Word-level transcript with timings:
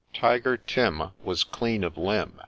Tiger 0.15 0.57
Tim 0.57 1.11
Was 1.23 1.43
clean 1.43 1.83
of 1.83 1.95
limb. 1.95 2.39